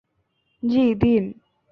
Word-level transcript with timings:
জ্বি, 0.63 0.85
দিন। 0.95 1.23